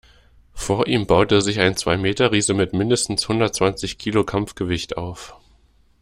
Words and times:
Vor 0.55 0.87
ihm 0.87 1.05
baute 1.05 1.43
sich 1.43 1.59
ein 1.59 1.77
Zwei-Meter-Riese 1.77 2.55
mit 2.55 2.73
mindestens 2.73 3.29
hundertzwanzig 3.29 3.99
Kilo 3.99 4.23
Kampfgewicht 4.23 4.97
auf. 4.97 5.35